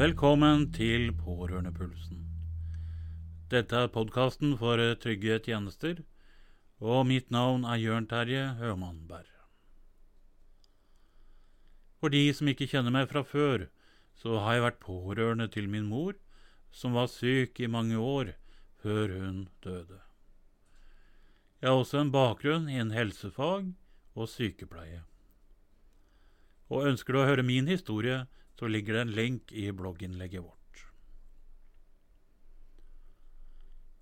Velkommen 0.00 0.62
til 0.72 1.10
Pårørendepulsen. 1.12 2.22
Dette 3.52 3.82
er 3.82 3.90
podkasten 3.92 4.54
for 4.56 4.80
trygge 5.02 5.34
tjenester, 5.44 5.98
og 6.80 7.02
mitt 7.10 7.28
navn 7.28 7.66
er 7.68 7.82
Jørn 7.82 8.06
Terje 8.08 8.46
Høman 8.62 9.02
Berr. 9.10 9.28
For 12.00 12.08
de 12.16 12.22
som 12.32 12.48
ikke 12.48 12.70
kjenner 12.70 12.96
meg 12.96 13.10
fra 13.12 13.20
før, 13.28 13.66
så 14.16 14.40
har 14.40 14.56
jeg 14.56 14.66
vært 14.70 14.80
pårørende 14.86 15.50
til 15.52 15.68
min 15.68 15.92
mor, 15.92 16.16
som 16.72 16.96
var 16.96 17.12
syk 17.12 17.60
i 17.60 17.68
mange 17.68 18.00
år 18.00 18.32
før 18.80 19.12
hun 19.18 19.46
døde. 19.60 20.00
Jeg 21.60 21.74
har 21.74 21.76
også 21.76 22.00
en 22.00 22.16
bakgrunn 22.16 22.72
innen 22.72 22.96
helsefag 22.96 23.74
og 24.16 24.32
sykepleie. 24.32 25.04
Og 26.72 26.88
ønsker 26.88 27.12
du 27.12 27.20
å 27.20 27.28
høre 27.34 27.44
min 27.44 27.68
historie, 27.68 28.22
så 28.60 28.68
ligger 28.68 28.94
det 28.94 29.00
en 29.00 29.12
link 29.16 29.52
i 29.56 29.70
blogginnlegget 29.72 30.42
vårt. 30.44 30.80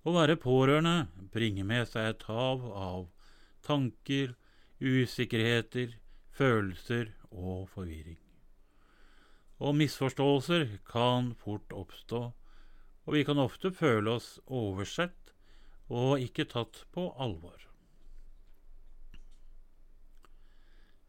Å 0.03 0.11
være 0.11 0.35
pårørende 0.35 1.07
bringer 1.31 1.67
med 1.69 1.87
seg 1.87 2.09
et 2.09 2.25
hav 2.27 2.65
av 2.75 3.05
tanker, 3.63 4.33
usikkerheter, 4.83 5.93
følelser 6.35 7.13
og 7.29 7.69
forvirring. 7.71 8.19
Og 9.63 9.79
misforståelser 9.79 10.67
kan 10.91 11.31
fort 11.39 11.71
oppstå, 11.71 12.21
og 13.07 13.15
vi 13.15 13.23
kan 13.27 13.39
ofte 13.39 13.71
føle 13.71 14.17
oss 14.19 14.27
oversett 14.43 15.31
og 15.87 16.19
ikke 16.19 16.49
tatt 16.51 16.83
på 16.91 17.07
alvor. 17.15 17.63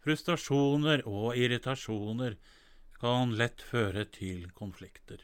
Frustrasjoner 0.07 1.03
og 1.03 1.35
irritasjoner 1.35 2.39
kan 3.01 3.35
lett 3.37 3.63
føre 3.65 4.05
til 4.13 4.51
konflikter. 4.57 5.23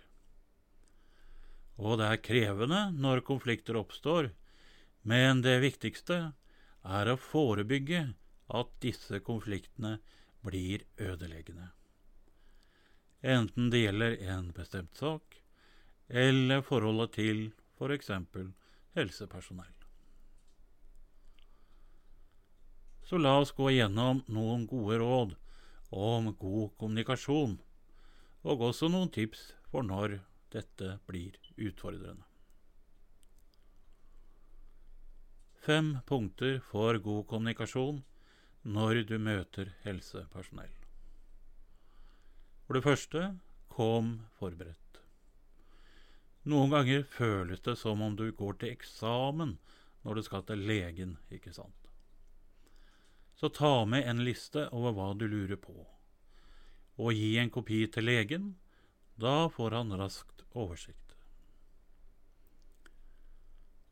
Og 1.77 1.99
det 2.01 2.09
er 2.09 2.25
krevende 2.25 2.83
når 2.97 3.25
konflikter 3.29 3.77
oppstår, 3.77 4.31
men 5.05 5.43
det 5.45 5.59
viktigste 5.63 6.21
er 6.83 7.11
å 7.13 7.19
forebygge 7.21 8.03
at 8.57 8.71
disse 8.83 9.21
konfliktene 9.27 9.99
blir 10.47 10.87
ødeleggende. 10.97 11.69
Enten 13.27 13.71
det 13.73 13.83
gjelder 13.85 14.21
en 14.33 14.53
bestemt 14.57 14.97
sak, 14.97 15.41
eller 16.09 16.63
forholdet 16.65 17.17
til 17.19 17.49
f.eks. 17.77 18.13
For 18.33 18.53
helsepersonell. 18.97 19.75
Så 23.07 23.19
la 23.21 23.37
oss 23.39 23.53
gå 23.55 23.69
igjennom 23.71 24.23
noen 24.33 24.65
gode 24.67 24.97
råd 25.03 25.35
om 25.95 26.33
god 26.41 26.73
kommunikasjon, 26.81 27.59
og 28.47 28.63
også 28.69 28.89
noen 28.93 29.11
tips 29.11 29.51
for 29.71 29.87
når 29.87 30.21
dette 30.55 30.97
blir 31.11 31.35
utfordrende. 31.59 32.23
Fem 35.67 35.97
punkter 36.07 36.61
for 36.63 36.99
god 37.03 37.25
kommunikasjon 37.33 38.05
når 38.77 39.03
du 39.09 39.17
møter 39.19 39.73
helsepersonell. 39.83 40.75
For 42.67 42.79
det 42.79 42.85
første 42.87 43.25
kom 43.75 44.13
forberedt. 44.39 45.01
Noen 46.47 46.71
ganger 46.71 47.03
føles 47.11 47.65
det 47.67 47.75
som 47.81 48.03
om 48.07 48.15
du 48.15 48.29
går 48.31 48.61
til 48.61 48.77
eksamen 48.77 49.57
når 50.07 50.15
du 50.15 50.23
skal 50.23 50.47
til 50.47 50.63
legen, 50.71 51.19
ikke 51.35 51.51
sant? 51.55 51.75
så 53.37 53.49
ta 53.49 53.85
med 53.85 54.07
en 54.09 54.23
liste 54.25 54.63
over 54.73 54.95
hva 54.97 55.11
du 55.13 55.27
lurer 55.29 55.59
på, 55.61 55.75
og 56.97 57.17
gi 57.17 57.37
en 57.41 57.53
kopi 57.53 57.85
til 57.93 58.09
legen. 58.09 58.55
Da 59.21 59.49
får 59.53 59.79
han 59.79 59.95
raskt 59.97 60.45
oversikt. 60.57 61.17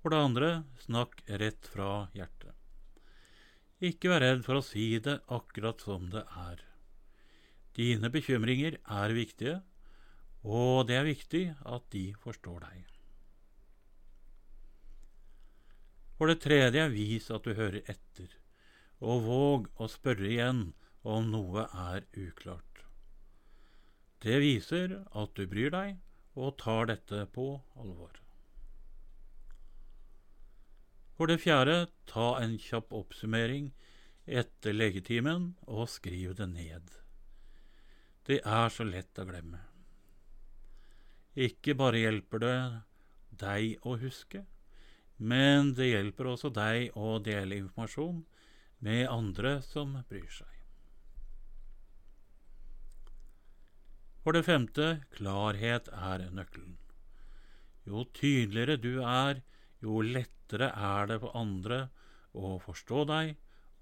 For 0.02 0.12
det 0.12 0.20
andre, 0.20 0.50
snakk 0.84 1.22
rett 1.40 1.68
fra 1.72 2.08
hjertet. 2.16 2.52
Ikke 3.84 4.12
vær 4.12 4.22
redd 4.24 4.44
for 4.44 4.60
å 4.60 4.64
si 4.64 4.86
det 5.04 5.18
akkurat 5.32 5.80
som 5.84 6.10
det 6.12 6.24
er. 6.40 6.60
Dine 7.76 8.10
bekymringer 8.12 8.78
er 8.84 9.16
viktige, 9.16 9.56
og 10.44 10.86
det 10.88 10.98
er 11.00 11.08
viktig 11.08 11.44
at 11.64 11.88
de 11.92 12.04
forstår 12.20 12.66
deg. 12.68 12.84
For 16.14 16.30
det 16.30 16.44
tredje, 16.44 16.84
vis 16.92 17.30
at 17.34 17.48
du 17.48 17.56
hører 17.56 17.82
etter 17.90 18.36
og 19.04 19.24
våg 19.26 19.66
å 19.82 19.88
spørre 19.90 20.28
igjen 20.30 20.62
om 21.02 21.26
noe 21.32 21.66
er 21.68 22.06
uklart. 22.16 22.73
Det 24.24 24.38
viser 24.40 25.02
at 25.12 25.34
du 25.36 25.44
bryr 25.48 25.72
deg 25.74 25.98
og 26.40 26.56
tar 26.62 26.88
dette 26.88 27.26
på 27.34 27.48
alvor. 27.76 28.14
For 31.14 31.30
det 31.30 31.42
fjerde, 31.44 31.90
ta 32.10 32.34
en 32.40 32.56
kjapp 32.58 32.94
oppsummering 32.96 33.68
etter 34.24 34.74
legetimen 34.74 35.52
og 35.68 35.90
skriv 35.92 36.32
det 36.38 36.48
ned. 36.50 36.88
Det 38.24 38.40
er 38.40 38.72
så 38.72 38.86
lett 38.88 39.20
å 39.20 39.26
glemme. 39.28 39.60
Ikke 41.36 41.76
bare 41.76 42.00
hjelper 42.00 42.42
det 42.42 42.56
deg 43.44 43.84
å 43.84 43.98
huske, 44.00 44.44
men 45.18 45.74
det 45.76 45.90
hjelper 45.92 46.32
også 46.32 46.50
deg 46.54 46.96
å 46.96 47.18
dele 47.22 47.60
informasjon 47.60 48.24
med 48.86 49.06
andre 49.10 49.58
som 49.66 49.98
bryr 50.08 50.30
seg. 50.32 50.53
For 54.24 54.32
det 54.36 54.46
femte 54.46 54.86
klarhet 55.12 55.90
er 55.92 56.24
nøkkelen. 56.32 56.78
Jo 57.84 58.06
tydeligere 58.16 58.78
du 58.80 59.02
er, 59.04 59.42
jo 59.84 60.00
lettere 60.00 60.70
er 60.72 61.10
det 61.10 61.18
for 61.20 61.36
andre 61.36 61.80
å 62.32 62.56
forstå 62.62 63.04
deg 63.10 63.34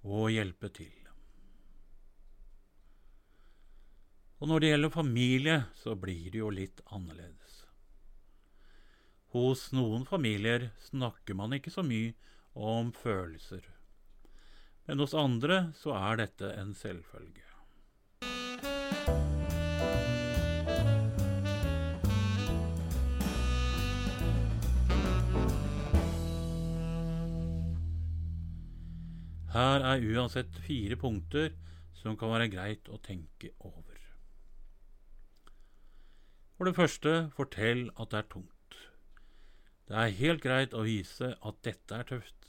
og 0.02 0.32
hjelpe 0.34 0.72
til. 0.74 0.96
Og 4.42 4.50
når 4.50 4.64
det 4.64 4.72
gjelder 4.72 4.96
familie, 4.96 5.58
så 5.78 5.94
blir 5.94 6.32
det 6.34 6.40
jo 6.42 6.48
litt 6.50 6.82
annerledes. 6.90 7.60
Hos 9.36 9.68
noen 9.72 10.02
familier 10.04 10.72
snakker 10.90 11.38
man 11.38 11.54
ikke 11.54 11.70
så 11.70 11.86
mye 11.86 12.10
om 12.58 12.90
følelser 12.92 13.70
men 14.86 14.98
hos 14.98 15.14
andre 15.14 15.58
så 15.78 15.94
er 15.96 16.18
dette 16.24 16.50
en 16.58 16.74
selvfølge. 16.74 17.46
Her 29.52 29.84
er 29.84 30.04
uansett 30.14 30.54
fire 30.64 30.96
punkter 30.96 31.52
som 32.00 32.16
kan 32.16 32.32
være 32.32 32.48
greit 32.54 32.88
å 32.88 33.00
tenke 33.04 33.50
over. 33.60 33.98
For 36.56 36.68
det 36.68 36.76
første, 36.78 37.12
fortell 37.36 37.90
at 38.00 38.12
det 38.14 38.22
er 38.22 38.30
tungt. 38.32 38.78
Det 39.90 39.98
er 39.98 40.16
helt 40.22 40.40
greit 40.44 40.72
å 40.72 40.86
vise 40.86 41.34
at 41.36 41.60
dette 41.66 41.98
er 41.98 42.08
tøft. 42.08 42.48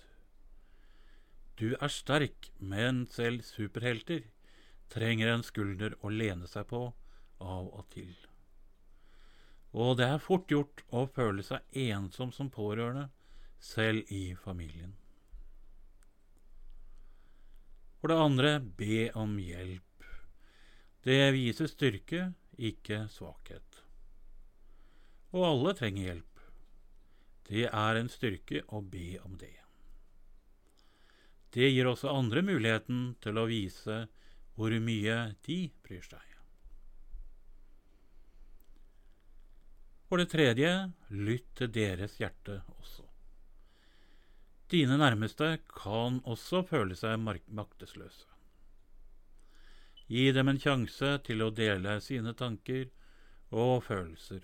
Du 1.59 1.74
er 1.75 1.91
sterk, 1.91 2.52
men 2.58 3.03
selv 3.12 3.44
superhelter 3.46 4.24
trenger 4.94 5.34
en 5.34 5.44
skulder 5.44 5.97
å 6.02 6.14
lene 6.14 6.47
seg 6.47 6.70
på 6.72 6.85
av 7.44 7.68
og 7.68 7.84
til. 7.91 8.16
Og 9.74 9.97
det 10.00 10.08
er 10.08 10.24
fort 10.24 10.52
gjort 10.53 10.85
å 10.94 11.08
føle 11.09 11.44
seg 11.44 11.84
ensom 11.90 12.31
som 12.31 12.53
pårørende, 12.53 13.09
selv 13.59 14.08
i 14.14 14.35
familien. 14.40 14.96
For 18.03 18.11
det 18.11 18.20
andre, 18.20 18.50
be 18.59 19.05
om 19.16 19.38
hjelp. 19.40 20.08
Det 21.08 21.22
viser 21.32 21.70
styrke, 21.72 22.26
ikke 22.59 22.97
svakhet. 23.08 23.78
Og 25.32 25.46
alle 25.47 25.72
trenger 25.79 26.09
hjelp. 26.09 26.41
Det 27.47 27.64
er 27.70 28.00
en 28.02 28.11
styrke 28.11 28.66
å 28.76 28.82
be 28.84 29.22
om 29.23 29.38
det. 29.40 29.55
Det 31.55 31.70
gir 31.72 31.88
også 31.88 32.11
andre 32.11 32.44
muligheten 32.44 33.14
til 33.23 33.40
å 33.40 33.47
vise 33.47 34.02
hvor 34.59 34.76
mye 34.84 35.17
de 35.47 35.58
bryr 35.88 36.03
seg. 36.03 36.35
For 40.11 40.20
det 40.20 40.28
tredje, 40.35 40.76
lytt 41.08 41.56
til 41.56 41.72
deres 41.72 42.20
hjerte 42.20 42.59
også. 42.76 43.03
Dine 44.71 44.97
nærmeste 44.97 45.57
kan 45.75 46.21
også 46.23 46.63
føle 46.67 46.95
seg 46.95 47.19
maktesløse. 47.19 48.27
Gi 50.07 50.31
dem 50.35 50.49
en 50.51 50.59
sjanse 50.59 51.17
til 51.25 51.41
å 51.43 51.51
dele 51.55 51.99
sine 52.03 52.33
tanker 52.37 52.89
og 53.53 53.83
følelser, 53.85 54.43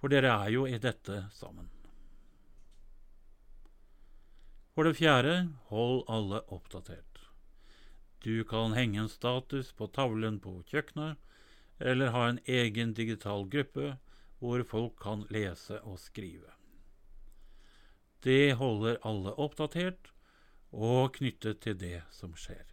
for 0.00 0.12
dere 0.12 0.34
er 0.44 0.52
jo 0.54 0.66
i 0.68 0.78
dette 0.82 1.24
sammen. 1.34 1.70
For 4.76 4.84
det 4.84 4.98
fjerde, 4.98 5.36
hold 5.70 6.02
alle 6.12 6.42
oppdatert. 6.52 7.22
Du 8.20 8.44
kan 8.44 8.74
henge 8.76 9.00
en 9.00 9.08
status 9.08 9.70
på 9.72 9.88
tavlen 9.88 10.36
på 10.42 10.58
kjøkkenet, 10.68 11.16
eller 11.78 12.12
ha 12.12 12.26
en 12.28 12.42
egen 12.44 12.92
digital 12.96 13.46
gruppe 13.48 13.94
hvor 14.40 14.64
folk 14.68 14.98
kan 15.00 15.24
lese 15.32 15.80
og 15.80 15.96
skrive. 16.00 16.55
Det 18.24 18.56
holder 18.56 18.98
alle 19.04 19.34
oppdatert 19.34 20.12
og 20.72 21.12
knyttet 21.18 21.60
til 21.64 21.76
det 21.78 22.00
som 22.10 22.34
skjer. 22.36 22.64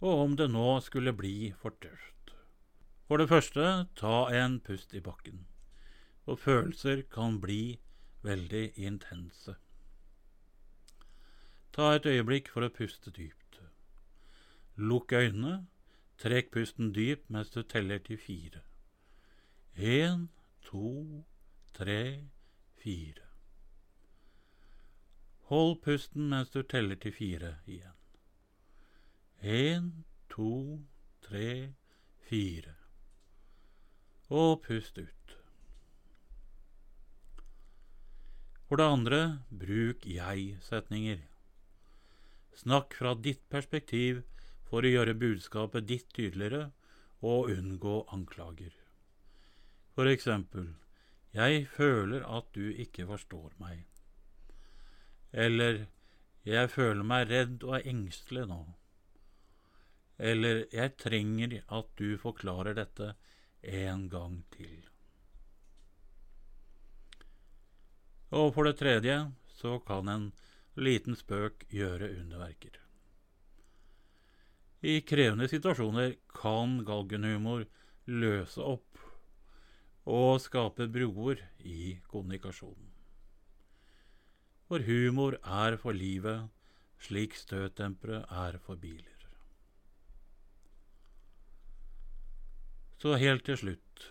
Og 0.00 0.24
om 0.24 0.36
det 0.36 0.48
nå 0.50 0.80
skulle 0.80 1.12
bli 1.12 1.52
for 1.60 1.76
tøft. 1.82 2.34
For 3.10 3.20
det 3.20 3.28
første, 3.28 3.86
ta 3.96 4.30
en 4.32 4.60
pust 4.60 4.94
i 4.94 5.00
bakken. 5.00 5.44
For 6.24 6.40
følelser 6.40 7.02
kan 7.10 7.40
bli 7.40 7.80
veldig 8.22 8.70
intense. 8.76 9.56
Ta 11.72 11.92
et 11.96 12.06
øyeblikk 12.06 12.48
for 12.54 12.64
å 12.64 12.72
puste 12.72 13.10
dypt. 13.10 13.60
Lukk 14.80 15.12
øynene, 15.12 15.66
trekk 16.18 16.50
pusten 16.54 16.94
dypt 16.96 17.28
mens 17.28 17.52
du 17.52 17.62
teller 17.62 17.98
til 17.98 18.18
fire. 18.18 18.62
Én, 19.76 20.28
to, 20.64 21.24
tre, 21.72 22.28
fire. 22.82 23.26
Hold 25.50 25.80
pusten 25.82 26.28
mens 26.30 26.52
du 26.54 26.62
teller 26.62 26.98
til 27.02 27.12
fire 27.12 27.56
igjen. 27.66 27.96
Én, 29.42 29.88
to, 30.30 30.78
tre, 31.24 31.72
fire. 32.28 32.76
Og 34.30 34.60
pust 34.62 34.98
ut. 34.98 35.34
For 38.68 38.78
det 38.78 38.86
andre, 38.86 39.20
bruk 39.50 40.06
jeg-setninger. 40.06 41.24
Snakk 42.54 42.94
fra 42.94 43.16
ditt 43.18 43.42
perspektiv 43.50 44.22
for 44.68 44.86
å 44.86 44.92
gjøre 44.94 45.18
budskapet 45.18 45.88
ditt 45.88 46.12
tydeligere 46.14 46.68
og 47.26 47.50
unngå 47.50 47.96
anklager. 48.14 48.79
For 50.00 50.08
eksempel, 50.08 50.62
jeg 51.36 51.66
føler 51.68 52.22
at 52.24 52.46
du 52.56 52.70
ikke 52.72 53.04
forstår 53.04 53.50
meg. 53.60 53.82
Eller 55.28 55.82
jeg 56.48 56.70
føler 56.72 57.04
meg 57.04 57.26
redd 57.28 57.66
og 57.68 57.84
engstelig 57.84 58.46
nå. 58.48 58.62
Eller 60.16 60.62
jeg 60.72 60.94
trenger 61.04 61.58
at 61.68 61.92
du 62.00 62.16
forklarer 62.22 62.80
dette 62.80 63.10
en 63.60 64.08
gang 64.08 64.40
til. 64.56 64.88
Og 68.32 68.54
for 68.56 68.70
det 68.70 68.78
tredje 68.80 69.20
så 69.60 69.76
kan 69.84 70.08
en 70.08 70.30
liten 70.80 71.12
spøk 71.12 71.68
gjøre 71.68 72.08
underverker. 72.22 72.80
I 74.80 75.02
krevende 75.04 75.52
situasjoner 75.52 76.16
kan 76.32 76.86
galgenhumor 76.88 77.68
løse 78.08 78.64
opp 78.64 78.89
og 80.06 80.40
skape 80.40 80.88
broer 80.88 81.42
i 81.60 81.98
kommunikasjonen. 82.08 82.88
For 84.70 84.86
humor 84.86 85.36
er 85.42 85.76
for 85.76 85.92
livet, 85.92 86.48
slik 87.00 87.34
støtdempere 87.34 88.22
er 88.30 88.58
for 88.62 88.76
biler. 88.76 89.16
Så 93.00 93.16
helt 93.16 93.44
til 93.44 93.56
slutt. 93.56 94.04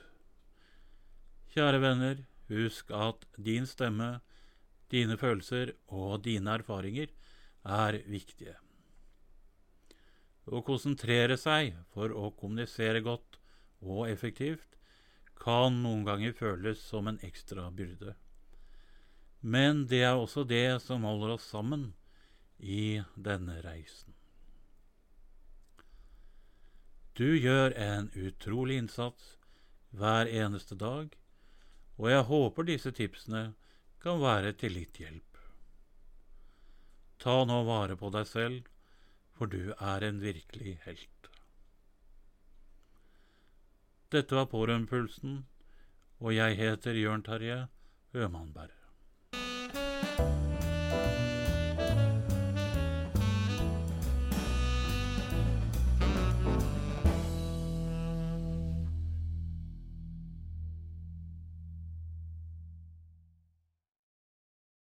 Kjære 1.54 1.82
venner, 1.82 2.24
husk 2.50 2.90
at 2.92 3.26
din 3.38 3.66
stemme, 3.70 4.20
dine 4.92 5.18
følelser 5.18 5.72
og 5.88 6.24
dine 6.26 6.58
erfaringer 6.58 7.14
er 7.64 8.00
viktige. 8.10 8.56
Å 10.50 10.64
konsentrere 10.66 11.38
seg 11.38 11.76
for 11.94 12.10
å 12.10 12.32
kommunisere 12.34 13.04
godt 13.06 13.38
og 13.86 14.10
effektivt 14.10 14.79
kan 15.40 15.82
noen 15.84 16.04
ganger 16.08 16.36
føles 16.36 16.82
som 16.84 17.08
en 17.08 17.20
ekstra 17.24 17.70
byrde. 17.72 18.16
Men 19.40 19.86
det 19.88 20.04
er 20.04 20.20
også 20.20 20.44
det 20.44 20.82
som 20.84 21.08
holder 21.08 21.38
oss 21.38 21.48
sammen 21.48 21.94
i 22.60 23.00
denne 23.16 23.62
reisen. 23.64 24.14
Du 27.16 27.36
gjør 27.36 27.74
en 27.76 28.12
utrolig 28.16 28.78
innsats 28.80 29.38
hver 29.96 30.28
eneste 30.28 30.76
dag, 30.80 31.16
og 32.00 32.12
jeg 32.12 32.28
håper 32.30 32.68
disse 32.68 32.92
tipsene 32.96 33.42
kan 34.04 34.22
være 34.22 34.54
til 34.60 34.76
litt 34.76 35.00
hjelp. 35.02 35.40
Ta 37.20 37.42
nå 37.48 37.64
vare 37.68 37.98
på 38.00 38.12
deg 38.16 38.28
selv, 38.28 38.68
for 39.36 39.52
du 39.52 39.74
er 39.76 40.06
en 40.08 40.22
virkelig 40.24 40.78
helt. 40.86 41.29
Dette 44.10 44.34
var 44.34 44.48
Pårørendepulsen, 44.50 45.46
og 46.18 46.34
jeg 46.34 46.56
heter 46.58 46.98
Jørn 46.98 47.22
Terje 47.22 47.68
Ømannberg. 48.14 48.79